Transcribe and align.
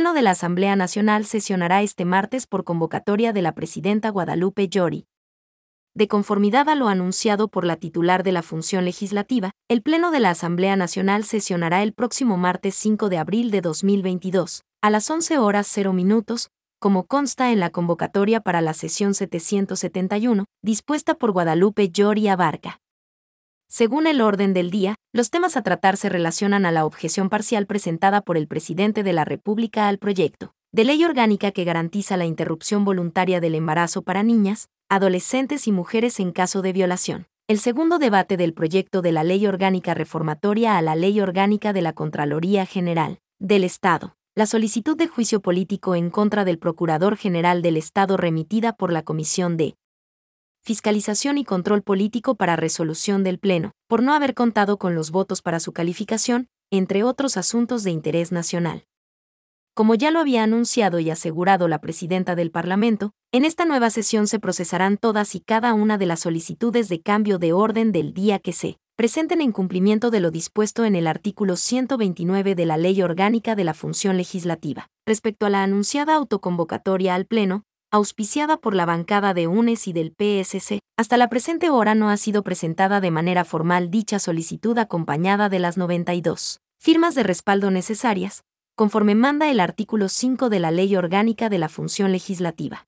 Pleno 0.00 0.14
de 0.14 0.22
la 0.22 0.30
Asamblea 0.30 0.76
Nacional 0.76 1.26
sesionará 1.26 1.82
este 1.82 2.06
martes 2.06 2.46
por 2.46 2.64
convocatoria 2.64 3.34
de 3.34 3.42
la 3.42 3.54
presidenta 3.54 4.08
Guadalupe 4.08 4.66
Llori. 4.66 5.06
De 5.94 6.08
conformidad 6.08 6.70
a 6.70 6.74
lo 6.74 6.88
anunciado 6.88 7.48
por 7.48 7.66
la 7.66 7.76
titular 7.76 8.22
de 8.22 8.32
la 8.32 8.40
función 8.40 8.86
legislativa, 8.86 9.50
el 9.68 9.82
Pleno 9.82 10.10
de 10.10 10.20
la 10.20 10.30
Asamblea 10.30 10.74
Nacional 10.74 11.24
sesionará 11.24 11.82
el 11.82 11.92
próximo 11.92 12.38
martes 12.38 12.76
5 12.76 13.10
de 13.10 13.18
abril 13.18 13.50
de 13.50 13.60
2022, 13.60 14.62
a 14.80 14.88
las 14.88 15.10
11 15.10 15.36
horas 15.36 15.66
0 15.70 15.92
minutos, 15.92 16.48
como 16.78 17.04
consta 17.04 17.52
en 17.52 17.60
la 17.60 17.68
convocatoria 17.68 18.40
para 18.40 18.62
la 18.62 18.72
sesión 18.72 19.12
771, 19.12 20.46
dispuesta 20.62 21.14
por 21.16 21.32
Guadalupe 21.32 21.90
Llori 21.90 22.26
Abarca. 22.28 22.80
Según 23.72 24.08
el 24.08 24.20
orden 24.20 24.52
del 24.52 24.72
día, 24.72 24.96
los 25.12 25.30
temas 25.30 25.56
a 25.56 25.62
tratar 25.62 25.96
se 25.96 26.08
relacionan 26.08 26.66
a 26.66 26.72
la 26.72 26.84
objeción 26.84 27.28
parcial 27.28 27.66
presentada 27.66 28.20
por 28.20 28.36
el 28.36 28.48
presidente 28.48 29.04
de 29.04 29.12
la 29.12 29.24
República 29.24 29.86
al 29.86 29.98
proyecto 29.98 30.54
de 30.72 30.82
ley 30.82 31.04
orgánica 31.04 31.52
que 31.52 31.62
garantiza 31.62 32.16
la 32.16 32.26
interrupción 32.26 32.84
voluntaria 32.84 33.40
del 33.40 33.54
embarazo 33.54 34.02
para 34.02 34.24
niñas, 34.24 34.68
adolescentes 34.88 35.68
y 35.68 35.72
mujeres 35.72 36.18
en 36.18 36.32
caso 36.32 36.62
de 36.62 36.72
violación. 36.72 37.28
El 37.46 37.60
segundo 37.60 38.00
debate 38.00 38.36
del 38.36 38.54
proyecto 38.54 39.02
de 39.02 39.12
la 39.12 39.22
ley 39.22 39.46
orgánica 39.46 39.94
reformatoria 39.94 40.76
a 40.76 40.82
la 40.82 40.96
ley 40.96 41.20
orgánica 41.20 41.72
de 41.72 41.82
la 41.82 41.92
Contraloría 41.92 42.66
General 42.66 43.20
del 43.38 43.62
Estado. 43.62 44.16
La 44.34 44.46
solicitud 44.46 44.96
de 44.96 45.06
juicio 45.06 45.40
político 45.40 45.94
en 45.94 46.10
contra 46.10 46.44
del 46.44 46.58
Procurador 46.58 47.16
General 47.16 47.62
del 47.62 47.76
Estado 47.76 48.16
remitida 48.16 48.72
por 48.72 48.92
la 48.92 49.02
Comisión 49.02 49.56
de 49.56 49.76
fiscalización 50.62 51.38
y 51.38 51.44
control 51.44 51.82
político 51.82 52.34
para 52.34 52.56
resolución 52.56 53.24
del 53.24 53.38
Pleno, 53.38 53.72
por 53.88 54.02
no 54.02 54.14
haber 54.14 54.34
contado 54.34 54.78
con 54.78 54.94
los 54.94 55.10
votos 55.10 55.42
para 55.42 55.60
su 55.60 55.72
calificación, 55.72 56.48
entre 56.70 57.02
otros 57.02 57.36
asuntos 57.36 57.82
de 57.82 57.90
interés 57.90 58.32
nacional. 58.32 58.84
Como 59.74 59.94
ya 59.94 60.10
lo 60.10 60.20
había 60.20 60.42
anunciado 60.42 60.98
y 60.98 61.10
asegurado 61.10 61.68
la 61.68 61.80
presidenta 61.80 62.34
del 62.34 62.50
Parlamento, 62.50 63.12
en 63.32 63.44
esta 63.44 63.64
nueva 63.64 63.90
sesión 63.90 64.26
se 64.26 64.38
procesarán 64.38 64.98
todas 64.98 65.34
y 65.34 65.40
cada 65.40 65.74
una 65.74 65.96
de 65.96 66.06
las 66.06 66.20
solicitudes 66.20 66.88
de 66.88 67.00
cambio 67.00 67.38
de 67.38 67.52
orden 67.52 67.92
del 67.92 68.12
día 68.12 68.38
que 68.40 68.52
se 68.52 68.76
presenten 68.96 69.40
en 69.40 69.52
cumplimiento 69.52 70.10
de 70.10 70.20
lo 70.20 70.30
dispuesto 70.30 70.84
en 70.84 70.94
el 70.94 71.06
artículo 71.06 71.56
129 71.56 72.54
de 72.54 72.66
la 72.66 72.76
Ley 72.76 73.00
Orgánica 73.00 73.54
de 73.54 73.64
la 73.64 73.72
Función 73.72 74.18
Legislativa. 74.18 74.88
Respecto 75.06 75.46
a 75.46 75.50
la 75.50 75.62
anunciada 75.62 76.16
autoconvocatoria 76.16 77.14
al 77.14 77.24
Pleno, 77.24 77.64
auspiciada 77.90 78.56
por 78.56 78.74
la 78.74 78.86
bancada 78.86 79.34
de 79.34 79.48
UNES 79.48 79.88
y 79.88 79.92
del 79.92 80.14
PSC, 80.16 80.78
hasta 80.96 81.16
la 81.16 81.28
presente 81.28 81.70
hora 81.70 81.94
no 81.94 82.10
ha 82.10 82.16
sido 82.16 82.44
presentada 82.44 83.00
de 83.00 83.10
manera 83.10 83.44
formal 83.44 83.90
dicha 83.90 84.18
solicitud 84.18 84.78
acompañada 84.78 85.48
de 85.48 85.58
las 85.58 85.76
92 85.76 86.60
firmas 86.78 87.14
de 87.14 87.22
respaldo 87.22 87.70
necesarias, 87.70 88.42
conforme 88.74 89.14
manda 89.14 89.50
el 89.50 89.60
artículo 89.60 90.08
5 90.08 90.48
de 90.48 90.60
la 90.60 90.70
Ley 90.70 90.96
Orgánica 90.96 91.50
de 91.50 91.58
la 91.58 91.68
Función 91.68 92.10
Legislativa. 92.10 92.86